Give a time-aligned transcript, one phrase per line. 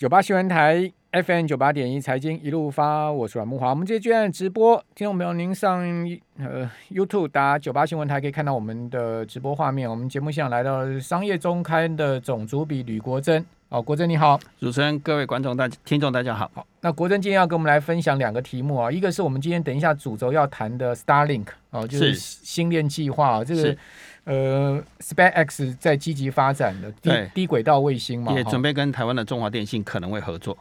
[0.00, 3.68] 九八新闻台 FM 九八点一财经一路发，我是阮木华。
[3.68, 5.82] 我们这阶段直播，听众朋友，您上
[6.38, 9.90] 呃 YouTube 打九八新闻台可以看到我们的直播画面。
[9.90, 13.44] 我们节目现在来到商业周刊的总主笔吕国珍。
[13.68, 16.50] 哦，国珍你好，主持人、各位观众、大听众大家好。
[16.54, 23.76] 好，那国珍今天要跟我们来分享两个题目啊，一个是我们今天等一下主轴要谈的 Starlink 哦，就是星链计划这个。
[24.24, 30.56] 呃，SpaceX 在积极发展的低低轨道卫星嘛，也准备跟台湾的中华电信可能会合作。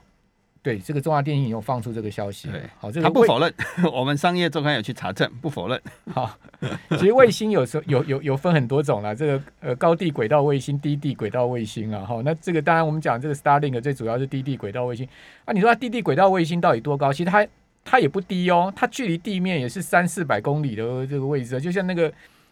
[0.61, 2.50] 对，这个中华电信有放出这个消息。
[2.50, 3.53] 对，好，这个他不否认，
[3.93, 5.81] 我们商业周刊有去查证，不否认。
[6.14, 6.37] 好，
[6.91, 12.03] 其实卫星有时候有有有分很多种了，这个呃高地轨道卫星、低地轨道卫星啊。
[12.05, 15.07] 哈，那这个当然我们讲这个 Starlink 最主要是低地轨道卫星
[15.45, 15.53] 啊。
[15.53, 17.14] 你说它低地轨道卫星到底多高？
[17.14, 17.47] 其实它
[17.86, 22.11] 它也不低哦，它距离地面也是三四百公里的这个位置，就像那个。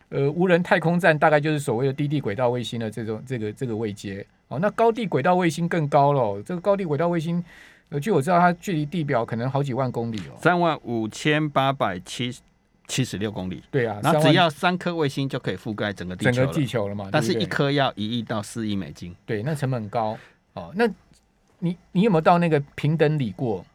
[0.09, 4.57] 呃，无人太空站大概就是所谓的低地轨道卫星的这种这个这个位阶哦。
[4.57, 7.43] 那高地轨道卫星更高了，这个高地轨道卫星，
[7.89, 12.33] 呃，据我知道，它距离地表可能好几万公里哦，三万五千八百七
[12.87, 13.61] 七十六公里。
[13.69, 17.09] 对啊，那只要三颗卫星就可以覆盖整个地球整个地球了嘛？
[17.11, 19.13] 但是一颗要一亿到四亿美金。
[19.25, 20.17] 对，那成本高
[20.53, 20.71] 哦。
[20.73, 20.87] 那
[21.59, 23.65] 你你有没有到那个平等里过？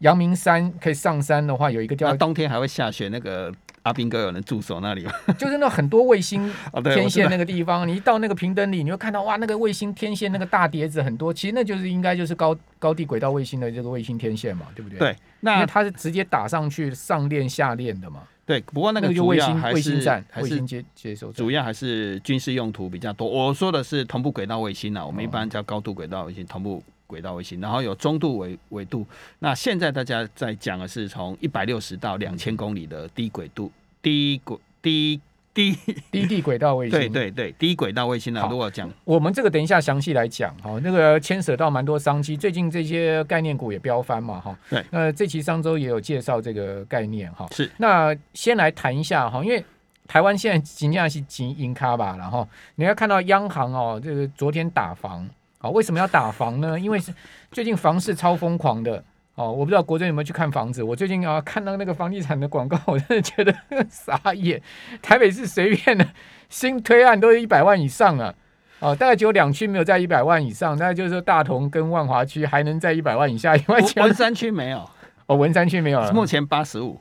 [0.00, 3.54] 阳明山可以上山的话，有一个叫冬天还会下雪那个。
[3.82, 5.12] 阿兵哥有人驻守那里吗？
[5.38, 6.52] 就是那很多卫星
[6.94, 14.98] 天线那个地方，你一到那个平等里，你会看到哇，那个卫星天线那个大碟子很多，其实那就是应该就是高高地轨道卫星的这个卫星天线嘛，对不对？
[14.98, 18.22] 对，那它是直接打上去上链下链的嘛？
[18.44, 23.28] 对，不过那个就卫星卫星站卫星接接收，主要还是军事用途比较多。
[23.28, 26.82] 我说的是同步轨道卫星啊，我们一般叫高度轨道卫星，同步。
[27.12, 29.06] 轨道卫星，然后有中度纬纬度。
[29.40, 35.20] 那现在大家在讲的是从一百六十到两千公里的低轨度、低轨、低
[35.52, 35.76] 低
[36.10, 36.98] 低地轨道卫星。
[36.98, 38.48] 对对对，低轨道卫星呢？
[38.50, 42.34] 如果讲我们这个等一下详细来讲哈，那个牵涉到蛮多商机。
[42.34, 44.56] 最近这些概念股也飙翻嘛哈。
[44.70, 44.82] 对。
[44.90, 47.46] 那这期商周也有介绍这个概念哈。
[47.52, 47.70] 是。
[47.76, 49.62] 那先来谈一下哈，因为
[50.08, 55.28] 台湾现在尽量是紧银卡吧，然后你要看到央行哦，这个昨天打房。
[55.62, 56.78] 啊，为什么要打房呢？
[56.78, 57.14] 因为是
[57.52, 59.02] 最近房市超疯狂的
[59.36, 59.50] 哦。
[59.50, 60.82] 我不知道国珍有没有去看房子。
[60.82, 63.54] 我最近啊看到那个房地产的广告，我真的觉得
[63.88, 64.60] 傻眼。
[65.00, 66.06] 台北市随便的
[66.48, 68.34] 新推案都是一百万以上了，
[68.80, 73.54] 哦，大概只有两区没有在一百万以上，大概就是说大同跟万华区还能在一百万以下。
[73.68, 74.90] 文山区没有，
[75.26, 77.00] 哦，文山区没有了，目前八十五。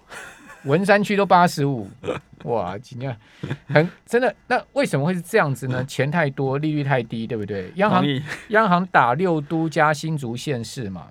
[0.64, 1.90] 文山区都八十五，
[2.44, 3.16] 哇，今天
[3.68, 4.34] 很真的。
[4.48, 5.84] 那为什么会是这样子呢？
[5.86, 7.72] 钱太多，利率太低，对不对？
[7.76, 8.06] 央行
[8.50, 11.08] 央行打六都加新竹县市嘛？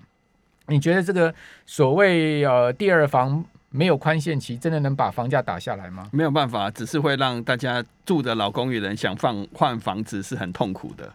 [0.66, 1.34] 你觉得这个
[1.66, 6.08] 所谓呃第二房没有宽限期，真的能把房价打下来吗？
[6.12, 11.12] 没有办法，只是会让大家住的老公寓人想放换房子是很痛苦的。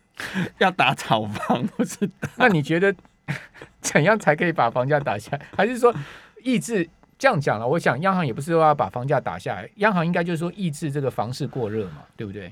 [0.58, 2.10] 要打炒房不是？
[2.36, 2.94] 那你觉得
[3.80, 5.46] 怎样才可以把房价打下来？
[5.56, 5.94] 还是说
[6.42, 6.86] 抑制？
[7.20, 12.50] 这样讲了，我想央行也不是说要把房价打下来，央行应该就是说抑制这个房市过热嘛，对不对？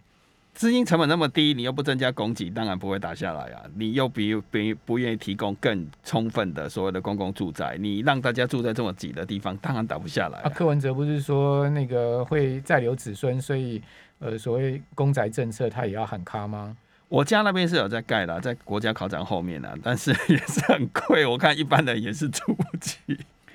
[0.53, 3.63] 资金成本那么低，你又不增加供给，当然不会打下来啊。
[3.77, 10.41] 你又比比不愿意提供更充分的所谓的公共住宅，你让大家住在这么挤的地方，当然打不下来。
[10.41, 13.81] 啊，柯文哲不是说那个会再留子孙，所以
[14.19, 16.77] 呃，所谓公宅政策他也要喊卡吗？
[17.09, 22.99] 我家那边是有在盖的，在国家考场后面啊，但是也是很贵，我看一般人也是住不起。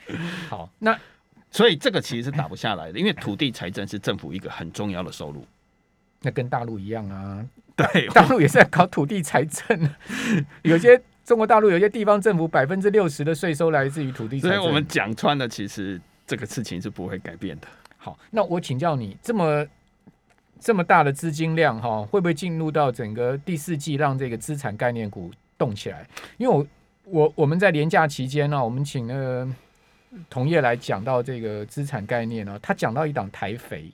[0.50, 0.98] 好，那
[1.52, 5.46] 所以这个其实是打不下来的，因为土地财政是政府一个很重要的收入。
[6.22, 9.90] 那跟大陆一样啊，对，大陆也是在搞土地财政。
[10.64, 17.68] 有些中国大陆有些地方政府百分之六十的税收来自于土地，所以我们讲穿了，其实这个事情是不会改变的。
[17.98, 19.68] 好，那我请教你，这么
[20.60, 26.08] 这么大的资金量哈，会不会进入到整个第四季，让这个资产概念股动起来？
[26.38, 26.66] 因为我
[27.04, 29.48] 我我们在年假期间呢，我们请那个。
[30.30, 33.92] 同业来讲到这个资产概念呢，他讲到一档台肥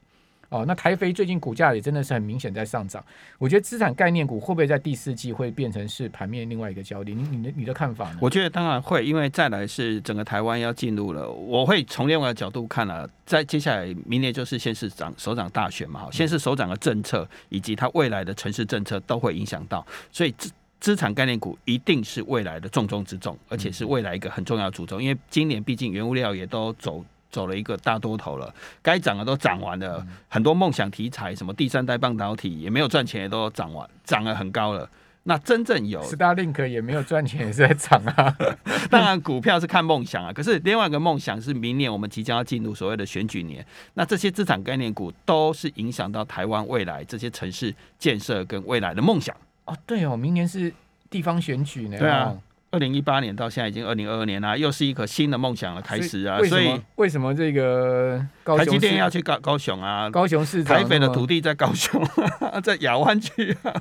[0.50, 3.04] 哦，那台肥最近股价也真的是很明显在上涨。
[3.38, 7.16] 我觉得资产概念股会不会在第四季会变成是盘面另外一个焦点？
[7.16, 8.18] 你你的你的看法呢？
[8.20, 25.02] 我觉得当然会，因为再来是整个台湾要进入了，我会从另外一个角度看了，在接下来明年就是先是长首长大选嘛，先是首长的政策以及他未来的城市政策都会影响到，所以这资产概念股一定是未来的重中之重，而且是未来一个很重要的主轴。
[25.02, 34.90] 因为今年毕竟原物料也都走走了一个大多头了，该涨的都涨完了，很多梦想题材，什么第三代半导体也没有赚钱，也都涨完，涨了很高了。
[35.24, 38.36] 那真正有 Starlink 也没有赚钱，也是在涨啊。
[38.90, 49.36] 当然股票是看梦想啊，可是另外一个梦想是明年我们即将要进入所谓的选举年，那这些资产概念股都是影响到台湾未来这些城市建设跟未来的梦想。
[49.70, 50.74] 哦，对哦，明年是
[51.10, 51.98] 地方选举呢。
[51.98, 52.36] 对啊，
[52.72, 56.40] 二零一八年到现在已经二零二二年啦，又是一个新的梦想的开始啊！
[56.44, 62.02] 所以为什么这个高台积雄市电要去高高雄啊，高雄市台北的土地在高雄，
[62.64, 63.74] 在亚湾区啊，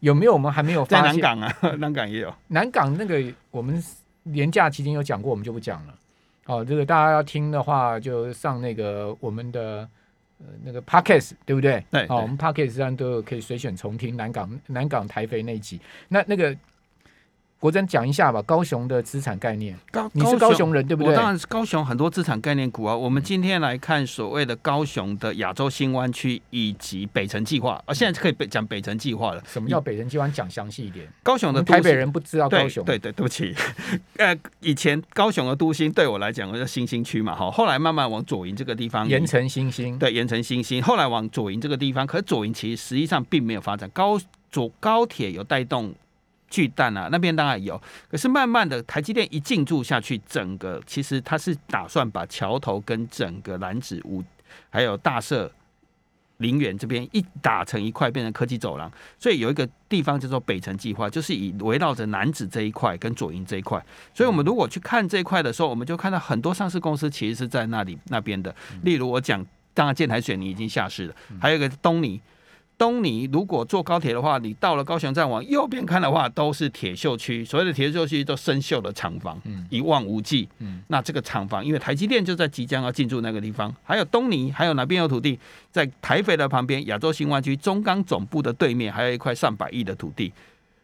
[0.00, 1.20] 有没有我们还没有在发现？
[1.20, 2.34] 南港啊， 南港也有。
[2.48, 3.82] 南港那个我们
[4.24, 5.94] 年假期间有讲过，我们就不讲了。
[6.46, 9.88] 哦，这个大家要听的话，就上那个我们的
[10.44, 11.84] 呃那个 podcast，对不对？
[11.90, 15.80] 对好、对我们 podcast 上都有可以随选重听南港南港台肥那一集。
[16.08, 16.56] 那那个
[17.62, 19.78] 国珍讲一下吧，高雄的资产概念。
[19.92, 22.96] 高你是高雄人对不对我当然是高雄很多资产概念股啊。
[22.96, 29.40] 我们今天来看所谓的高雄的亚洲新湾区以及北城计划，啊，现在可以北讲北城计划了。
[29.46, 30.26] 什么叫北城计划？
[30.26, 31.06] 你讲详细一点。
[31.22, 32.84] 高雄的台北人不知道高雄。
[32.84, 33.54] 对对，对不起，
[34.16, 39.96] 呃，以前高雄的都心对我来讲，我叫新兴区嘛，哈，后来慢慢往左营这个地方移盐城新兴。
[40.00, 44.18] 对，盐城新兴，后来往左营这个地方，可是左营其实实际上并没有发展，高
[44.50, 45.94] 左高铁有带动
[46.52, 54.22] 巨蛋啊，那边当然有，可是慢慢的台积电一进驻下去，整个其实它是打算把桥头跟整个蓝子五
[54.70, 55.50] 还有大社。
[56.38, 63.80] 林园这边一打成一块，变成科技走廊，所以有一个地方叫做北城计划，就是以围绕着南子这一块跟左营这一块。
[64.12, 68.52] 所以我们如果去看这一块的时候，我们就看到很多上市公司其实是在那里那边的。
[68.82, 72.20] 例如我讲，当然建台水泥已经下市了，还有一个东尼。
[72.82, 77.44] 东尼如果坐高铁的话，你到了高雄站往右边看的话，都是铁锈区。
[77.44, 80.48] 所谓的铁锈区都生锈的厂房，嗯一望无际。
[80.58, 85.38] 嗯那这个厂房，因为台积电就在即将要进驻那个地方，还有东尼，还有哪边有土地，
[85.70, 90.32] 在台北的旁边，亚洲新湾区中钢总部的对面，还有一块上百亿的土地，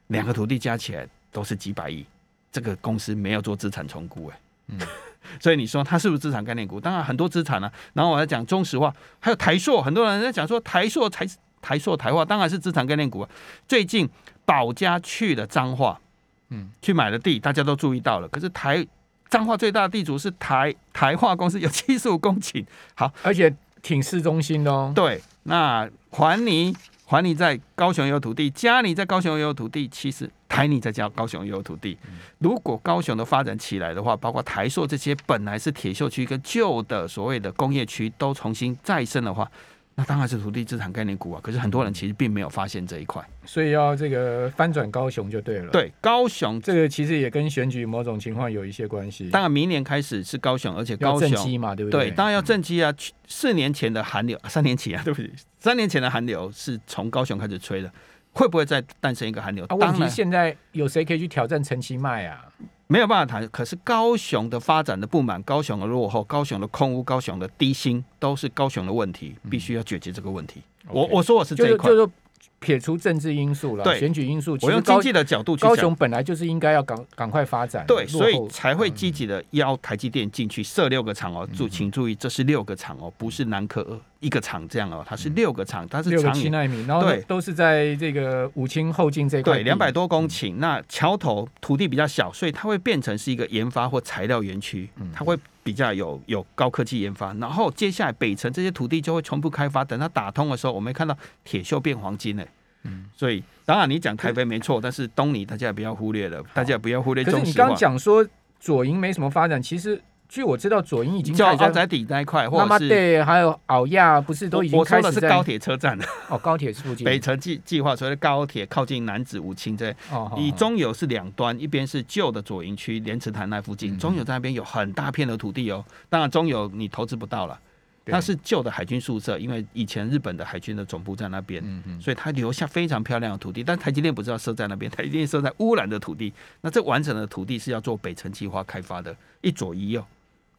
[0.07, 2.07] 两个土地加起来都是几百亿。
[2.53, 4.79] 这个公司没有做资产重估，哎，嗯
[5.43, 6.81] 所以你说它是不是资产概念股？
[6.81, 7.71] 当然很多资产啊。
[7.93, 11.27] 然后我在讲中石化，还有台塑，很多人在讲说台塑才
[11.69, 13.29] 台塑台化当然是资产概念股啊。
[13.67, 14.09] 最近
[14.47, 16.01] 保家去了彰化，
[16.49, 18.29] 嗯，去买了地，大家都注意到了。
[18.29, 18.87] 可是台
[19.29, 22.65] 彰化最大的地主是台台化公司，有七十五公顷。
[22.95, 24.91] 好，而且挺市中心的哦。
[24.95, 26.75] 对，那环泥
[27.05, 31.99] 环你在高雄也有土地，嘉里在高雄也有土地，其实台你在加高雄也有土地。
[32.39, 39.51] 如果高雄的发展起来的话，包括台塑这些本来是铁锈区跟旧的所谓的工业区都重新再生的话，
[39.99, 41.41] 那当然是土地资产概念股啊。
[41.43, 43.21] 可是很多人其实并没有发现这一块。
[43.45, 49.29] 所以要这个翻转高雄就对了。，对，高雄这个其实也跟选举某种情况有一些关系。
[49.31, 52.95] 当然明年开始是高雄，而且高雄正机嘛，对不对，对，当然要正机啊。
[53.27, 57.93] 四年前的寒流，三年前啊，对不起，三年前的寒流是从高雄开始吹的，
[58.33, 59.67] 会不会再诞生一个寒流？
[59.67, 62.47] 啊，问题现在有谁可以去挑战陈其迈啊？
[62.89, 63.49] 没有办法谈。
[63.51, 70.61] 可是高雄的发展的不满、高雄的落后、高雄的空屋、高雄的低薪，都是高雄的问题，必须要解决这个问题。
[70.89, 72.13] 我我说我是这一块就是就，是
[72.61, 75.95] 撇除政治因素了，对选举因素，我用经济的角度去讲高雄。
[75.95, 81.49] 本来就是应该要赶赶快发展，对，所以才会积极的邀台积电进去设六个厂哦。
[81.55, 90.57] 注请注意，这是六个厂哦，不是南科二一个厂这样哦，它是六个厂，它是六个长远七纳米，然后对都是在这个武清后进这一块对，两百多公顷。
[90.57, 97.33] 那桥头土地比较小，所以它会变成是一个研发或材料园区，它会比较有有高科技研发。
[97.35, 102.45] 然后接下来北城这些土地就会全部开发，等它打通的时候，我们看到铁锈变黄金呢。
[102.85, 107.75] 嗯，所以当然你讲台北没错，但是东尼大家也不要忽略了，大家也不要忽略可是你刚。
[107.75, 108.27] 讲说
[108.59, 125.83] 左营没什么发展，其实据我知道，左营已经叫奥仔底那一块，或者是对，还有鳌亚，不是都已经我说开始在的是高铁车站，哦，高铁附近 北城计计划，所谓的高铁靠近南子五清这哦，以哦中友是两端，一边是旧的左营区莲池潭那附近，嗯中友在那边有很大片的土地哦。
[126.11, 127.59] 当然，中友你投资不到了，
[128.05, 133.65] 对它是旧的海军宿舍，因为以前日本的海军的总部在那边，嗯嗯所以它留下非常漂亮的土地。
[133.65, 136.33] 但台积电不是要设在那边，台积电设在污染的土地。
[136.61, 140.05] 那这完整的土地是要做北城计划开发的，一左一右，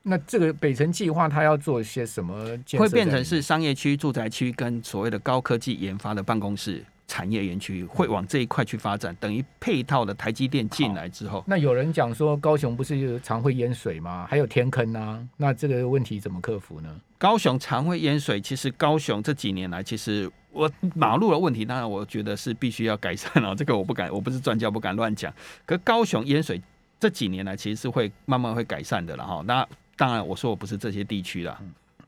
[0.03, 3.09] 那这个北城计划它要做些什么建设会变？
[3.09, 6.83] 成是商业区、住宅区跟所谓的高科技研发的办公室。
[7.11, 14.27] 产业园区会往这一块去发展，等于配套的台积电进来之后，那有人讲说高雄不是常会淹水吗？
[14.29, 17.01] 还有天坑啊，那这个问题怎么克服呢？
[17.17, 23.55] 高雄常会淹水，其实高雄这几年来，其实我马路的问题，当然我觉得是必须要改善哦。
[23.57, 25.33] 这个我不敢，我不是专家，不敢乱讲。
[25.65, 26.61] 可高雄淹水
[26.99, 29.41] 这几年来，其实是会慢慢会改善的了哈。
[29.47, 29.67] 那
[29.99, 31.59] 当然，我说我不是这些地区啦。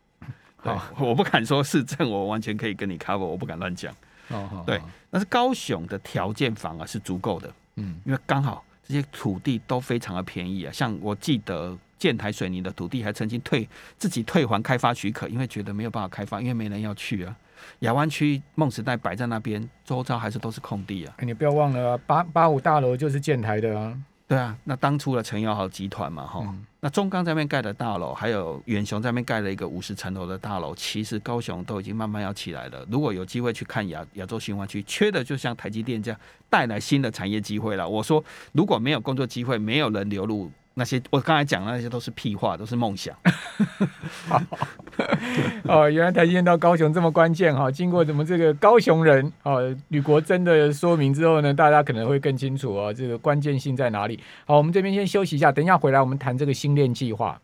[0.56, 3.94] 好好，我不敢说市政，我完全可以跟你 cover，我不敢乱讲。
[4.30, 4.80] 哦，好对
[5.10, 10.72] 但是高雄的条件反而是足够的，嗯，因为刚好这些土地都非常的便宜啊。
[10.72, 13.68] 像我记得建台水泥的土地还曾经退
[13.98, 17.36] 自己退还开发许可，因为觉得没有办法开发，因为没人要去啊。
[17.80, 21.14] 亚湾区梦时代摆在那边，周遭还是都是空地啊。
[21.18, 23.98] 哎你不要忘了啊，八八五大楼就是建台的啊，
[24.32, 32.88] 对啊，那当初的陈友豪集团嘛，哈、嗯那中钢这边盖的大楼，还有远雄这边盖了一个五十层楼的大楼，其实高雄都已经慢慢要起来了。
[32.90, 36.18] 如果有机会去看亚亚洲新湾区，缺的就像台积电这样
[36.50, 37.86] 带来新的产业机会了。
[37.86, 38.24] 我说，
[38.54, 40.50] 如果没有工作机会，没有人流入。
[40.74, 43.16] 那些我刚才讲的那些都是屁话，都是梦想。
[45.64, 54.18] 哦，原来台积电到高雄这么关键哈、经过怎么这个高雄人哦吕国珍的说明之后呢，大家可能会更清楚哦，这个关键性在哪里。
[54.46, 57.40] 好，我们这边先休息一下，等一下回来我们谈这个新链计划。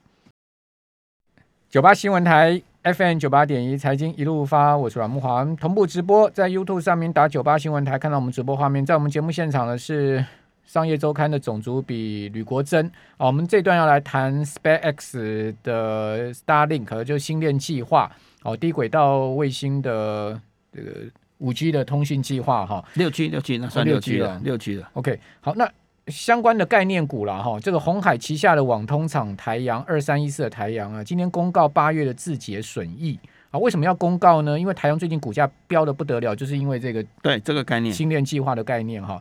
[1.69, 10.23] 九八新闻台 FM 九八点一财经一路发，我是阮木华，同步直播在 YouTube 上面打九八新闻台，看到我们直播画面，在我们节目现场的是。
[10.67, 18.11] 商业周刊的总主笔吕国珍啊，我们这段要来谈 SpaceX 的 Starlink，就是星链计划
[18.43, 20.39] 哦，低轨道卫星的
[20.71, 20.91] 这个
[21.37, 22.83] 五 G 的通讯计划哈。
[22.95, 24.89] 六 G 六 G 那算哦六六 G 了了，六 G 了。
[24.93, 25.71] OK，好，那
[26.07, 33.17] 相关的概念股了哈，这个红海旗下的网通厂台阳二三一四的台阳啊，今天公告八月的自结损益
[33.51, 34.59] 啊，为什么要公告呢？
[34.59, 39.17] 因为台阳最近股价飙的不得了，就是因为这个对这个概念，星链计划的概念哈。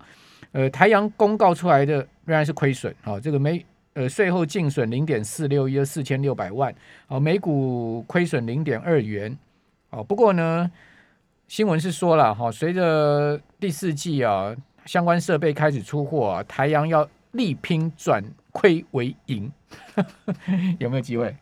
[0.57, 6.75] 呃，台阳公告出来的仍然是亏损，好、这个每呃税后净损零点四六亿，四千六百万，
[7.07, 9.37] 好、每股亏损零点二元，
[9.91, 10.71] 哦，不过呢，
[11.47, 18.25] 新闻是说了哈、随着第四季啊相关设备开始出货啊，台阳要力拼转
[18.57, 19.53] 亏为盈，
[20.81, 21.37] 有没有机会？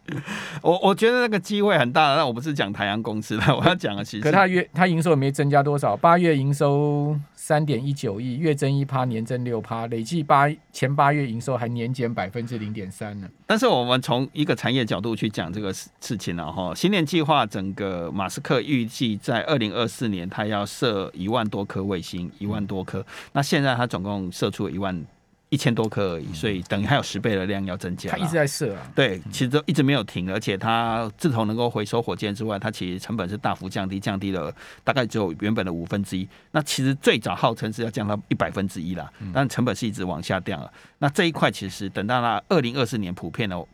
[0.61, 2.16] 我我觉得那个机会很大的。
[2.16, 13.28] 那我不是讲台阳公司的，我要讲的其实可他月他营收也没增加多少，八月营收三点一九亿，月增一趴，年增六趴，累计八前八月营收还年减百分之零点三呢。
[13.47, 23.06] 但是我们从一个产业角度去讲这个事事情了哈，新年计划整个马斯克预计在二零二四年他要射一万多颗卫星，一万多颗。
[23.35, 25.04] 那现在他总共射出一万
[25.54, 28.11] 一千多颗而已，所以等于还有十倍的量要增加。
[28.11, 36.28] 它一直在射啊，对，其实都一直没有停，而且它自从能够回收火箭之外，它其实成本是大幅降低，降低了大概只有原本的五分之一。
[36.50, 40.68] 那其实最早号称是要降到一百分之一啦，但成本是一直往下降了。
[40.99, 43.64] 那这一块其实等到那二零二四年普遍的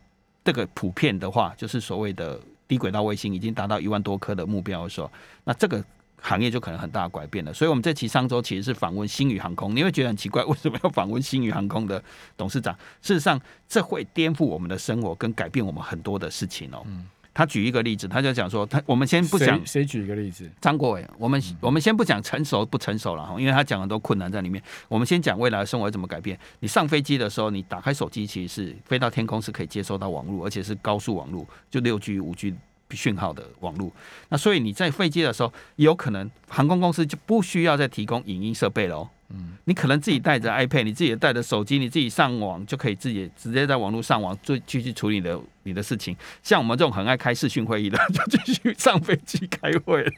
[0.45, 5.11] 这个普遍的话，就是所谓的低轨道卫星已经达到一万多颗的目标的时候，
[5.43, 5.83] 那这个。
[6.21, 12.01] 行业就可能很大的改变了，所以我们这期上周其实是访问星宇航空，你会觉得很奇怪，为什么要访问星宇航空的
[12.37, 12.73] 董事长？
[13.01, 16.85] 事实上，这会颠覆我们的生活，跟改变我们很多的事情哦。
[17.33, 20.51] 他举一个例子，他就讲说，他我们先不讲谁谁举一个例子？
[20.59, 24.61] 张国伟，我们我们先不讲成熟不成熟了哈，因为他讲很多困难在里面。
[24.89, 26.37] 我们先讲未来的生活怎么改变。
[26.59, 32.53] 你上飞机的时候，你打开手机，其实是飞到天空是可以接收到网络，而且是高速网络，就六 G、五 G
[32.95, 33.91] 讯号的网络。
[34.29, 39.09] 那所以你在飞机的时候，有可能航空公司就不需要再提供影音设备了。
[39.33, 46.15] 嗯，你可能自己带着 iPad，你自己带着手机，你自己上网就可以自己直接在网络上网，就继续处理你的你的事情。
[46.43, 50.11] 像我们这种很爱开视讯会议的，就继续上飞机开会了。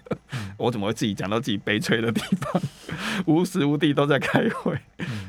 [0.58, 2.62] 我怎么会自己讲到自己悲催的地方？
[3.26, 4.78] 无时无地都在开会。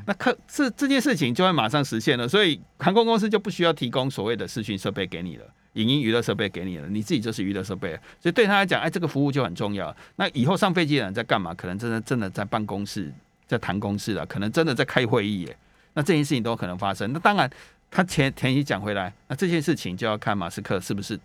[0.06, 5.44] 那可这这件事情就会马上实现了，所以航空公司就不需要提供所谓的视讯设备给你了。
[5.74, 9.92] 影音娱乐设备给你了，你自己就是娱乐设备，所以对他来讲，哎，这个服务就很重要。
[10.14, 11.52] 那以后上飞机的人在干嘛？
[11.52, 13.12] 可能真的真的在办公室，
[13.46, 15.56] 在谈公事了，可能真的在开会议耶。
[15.94, 17.12] 那这件事情都有可能发生。
[17.12, 17.48] 那当然，
[17.90, 21.18] 他前前一讲回来，那这件事情就要看马斯克是不是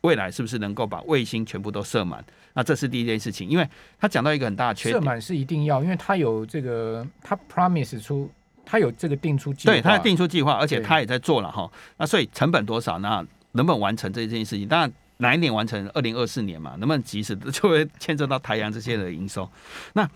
[0.00, 2.24] 未来是不是能够把卫星全部都射满。
[2.54, 8.30] 那这是第一件事情，因为他讲到一个很大的缺点，射满是一定要，因为他有这个，他 promise 出，
[8.64, 11.70] 他有这个定出计划，对，他定出计划，而且他也在做了哈。
[11.96, 12.98] 那所以成本多少？
[13.00, 13.16] 那
[13.52, 14.66] 能不能完成这件事情？
[14.66, 14.92] 当然
[15.24, 15.88] 哪一年完成？
[15.94, 17.34] 二零二四年嘛，能不能及时？
[17.34, 19.50] 就会牵涉到台阳这些的营收。
[19.94, 20.06] 那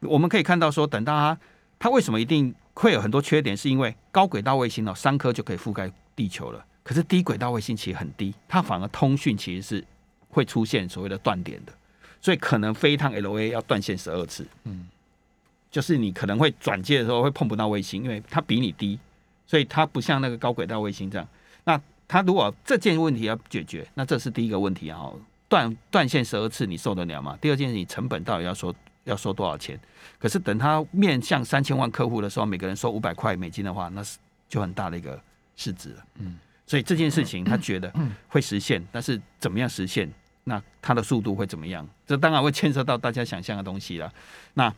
[0.00, 1.38] 我们可以看到说，等到它
[1.78, 3.56] 它为什么一定会有很多缺点？
[3.56, 6.62] 是因为高轨道卫星哦，三颗就可以覆盖地球了。
[6.82, 9.84] 可是低轨道卫星其实很低，它反而通讯其实是
[10.28, 11.72] 会出现所谓的断点的，
[12.20, 14.46] 所以可能飞一趟 LA 要断线十二次。
[14.64, 14.86] 嗯，
[15.70, 18.98] 就是你可能会转接的时候会碰不到卫星，因为它比你低，
[19.46, 21.26] 所以它不像那个高轨道卫星这样。
[22.10, 25.10] 那它如果这件问题要解决，那这是第一个问题啊。
[25.48, 27.36] 断断线十二次你受得了吗？
[27.40, 29.78] 第二件事，你成本到底要收要收多少钱？
[30.18, 35.20] 可是等他面向三千万客户的时候，每个人收五百块美金的话，那是就很大的一个
[35.56, 36.04] 市值了。
[36.20, 37.92] 嗯，所以这件事情他觉得
[38.28, 40.08] 会实现，但是怎么样实现？
[40.44, 41.86] 那它的速度会怎么样？
[42.06, 44.12] 这当然会牵涉到大家想象的东西了。
[44.54, 44.72] 那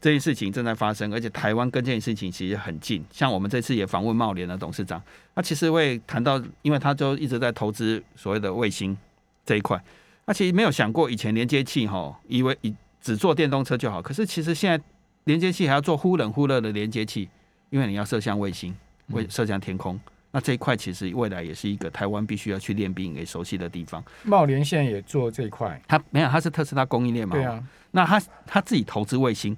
[0.00, 3.04] 这件事情正在发生，而且台湾跟这件事情其实很近。
[3.10, 5.02] 像我们这次也访问茂联的董事长，
[5.34, 8.96] 他其实会谈到，因为他就一直在投资所谓的卫星
[9.44, 9.80] 这一块，
[10.26, 14.84] 他其实没有想过以前连接器哈，以为以只做电动车就好，可是其实现在
[15.24, 17.28] 连接器还要做忽冷忽热的连接器，
[17.70, 18.74] 因为你要射向卫星，
[19.08, 19.98] 为射向天空。
[20.30, 24.04] 那这一块其实未来也是一个台湾必须要去练兵给熟悉的地方。
[24.24, 27.34] 茂联现在也做这一块，他没有，他是特斯拉供应链嘛？
[27.34, 27.64] 对啊。
[27.92, 29.56] 那他他自己投资卫星，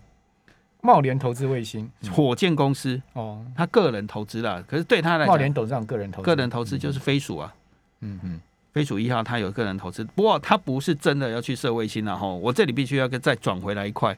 [0.82, 4.62] 茂联投资卫星，火箭公司哦，他个人投资了。
[4.62, 7.54] 可是对他来讲，茂联董事长个人投个人投资就是飞鼠啊，
[8.00, 8.40] 嗯嗯，
[8.72, 12.26] 飞鼠一号他有个人投资，不过他不是真的要去射卫星了哈。
[12.26, 14.16] 我这里必须要再转回来一块，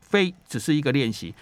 [0.00, 1.34] 飞只是一个练习，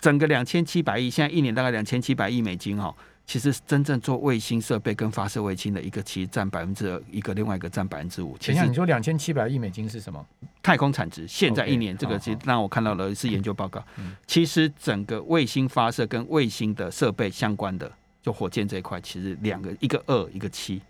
[0.00, 2.94] 整个两千七百亿，现在一年大概两千七百亿美金哈。
[3.26, 8.34] 其实真正做卫星设备跟发射卫星的一个，其实占百分之二，一个另外一个占百分之五。
[8.38, 10.26] 等一下，你说两千七百亿美金是什么？
[10.68, 13.82] 太空产值现在一年这个其实让我看到了一次研究报告。
[14.26, 17.90] 其实整个卫星发射跟卫星的设备相关的，
[18.22, 20.82] 就火箭这一块，其实两个一个二一个七，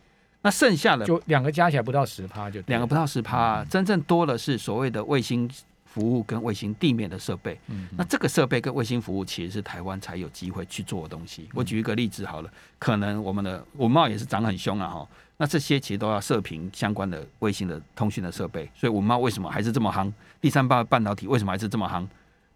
[0.43, 5.49] 那剩下的就两个加起来不到十趴，就两个不到十趴，真正多的是所谓的卫星。
[5.91, 7.59] 服务跟卫星地面的设备，
[7.97, 11.49] 那这个设备跟卫星服务其实是台湾才有机会去做的东西。
[11.55, 15.09] 我举一个例子好了，可能我们的文茂也是涨很凶啊哈，
[15.39, 20.13] 那这些其实都要射频相关的卫星的通讯的设备，所以文茂为什么还是这么夯？
[20.41, 22.07] 第三代半导体为什么还是这么夯？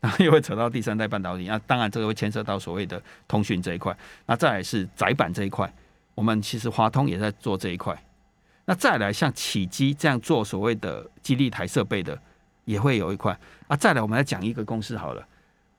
[0.01, 3.97] 然后又会扯到第三代半导体，那当然这个会牵涉到所谓的通讯这一块。
[4.27, 5.73] 那再来是窄板这一块，
[6.15, 7.97] 我们其实华通也在做这一块。
[8.67, 12.21] 那再来像启基这样做所谓的基地台设备的。
[12.65, 13.37] 也会有一块
[13.67, 15.27] 啊，再来我们来讲一个公司好了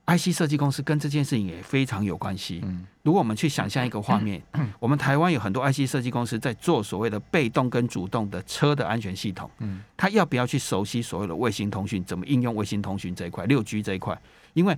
[0.05, 2.61] ，IC 设计公司跟这件事情也非常有关系。
[2.63, 4.41] 嗯，如果我们去想象一个画面，
[4.79, 14.19] 我们台湾有很多 IC 设计公司在做所谓的被动跟主动的车的安全系统，嗯，他要不要去熟悉所谓的卫星通讯，怎么应用卫星通讯这一块，六 G 这一块？
[14.53, 14.77] 因为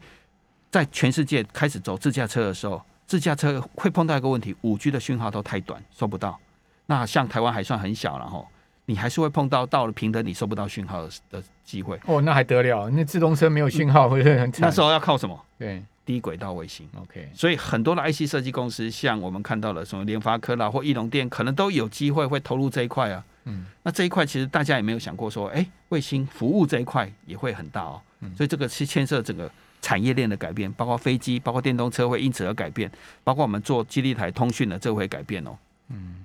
[0.70, 6.40] 在全世界开始走自驾车的时候，自驾车会碰到一个问题，五 G 的讯号都太短，收不到。
[6.86, 8.48] 那像台湾还算很小，然后。
[8.86, 12.90] 你还是会碰到到了平等你收不到讯号的机会哦，那还得了？
[12.90, 14.62] 那自动车没有讯号会很惨。
[14.62, 15.40] 那时候要靠什么？
[15.58, 16.88] 对，低轨道卫星。
[17.02, 23.24] OK，所以很多的 IC 设计公司，像我们看到了什么联发科啦或翼龙电，可能都有机会会投入这一块啊。
[23.46, 28.02] 嗯，那这一块其实大家也没有想过说，哎，卫星服务这一块也会很大哦。
[28.36, 29.50] 所以这个是牵涉整个
[29.82, 32.92] 产业链的改变，包括飞机，包括电动车会因此而改变，
[33.24, 35.58] 包括我们做基地台通讯的，这会改变哦。
[35.90, 36.25] 嗯。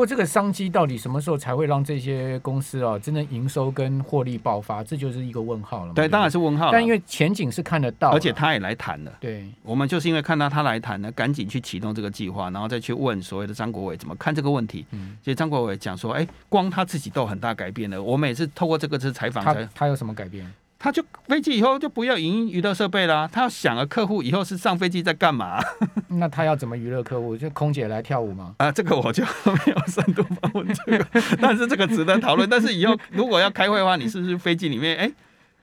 [0.00, 4.82] 不过，这个商机到底什么时候才会让这些公司啊真正营收跟获利爆发？
[4.82, 5.92] 这就是一个问号了。
[5.92, 6.72] 对，当然是问号。
[6.72, 9.12] 但因为前景是看得到，而且他也来谈了。
[9.20, 14.86] 对，我们就是因为看到他来谈呢，赶紧去启动这个计划，然后再去问所谓的张国伟怎么看这个问题。
[14.92, 18.02] 嗯，其实张国伟讲说，哎，光他自己都很大改变了。
[18.02, 20.50] 我们也是透过这个次采访，他他有什么改变？
[20.82, 25.62] 他就飞机以后就不要影音娱乐设备啦，他要想了客户以后是上飞机在干嘛？
[26.08, 27.36] 那他要怎么娱乐客户？
[27.36, 28.54] 就空姐来跳舞吗？
[28.56, 31.06] 啊，这个我就没有深度访问这个，
[31.38, 32.48] 但是这个值得讨论。
[32.48, 35.12] 但是以后如果要开会的话，你是不是飞机里面哎？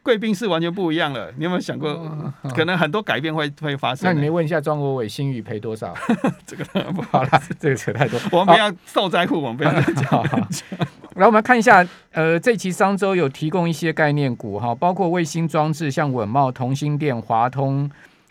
[0.04, 4.06] 贵宾室完全不一样了，你有没有想过，可能很多改变会会发生？
[4.08, 5.94] 那你没问一下庄国伟新宇赔多少？
[6.48, 8.18] 这个不好了，这个扯太多。
[8.32, 10.24] 我们不要受灾户，我们不要讲。
[11.18, 17.90] 来，我们看一下，呃，这期商周有提供一些概念股哈，包括卫星装置，像稳茂、同心电、华通、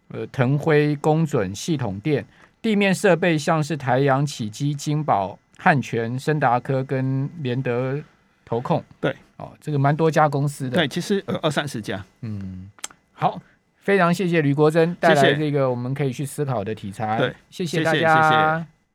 [0.08, 2.22] 呃腾辉、公准、系统电；
[2.62, 8.00] 地面设备像是台阳、启基、金宝、汉泉、森达科跟联德
[8.44, 8.82] 投控。
[9.00, 9.14] 对。
[9.38, 12.70] 哦，这个蛮多家公司的，对，其实呃二三十家，嗯，
[13.12, 13.38] 好，
[13.80, 18.66] 非常谢谢吕国珍带来这个我们可以去思考的题材，对，谢谢大家。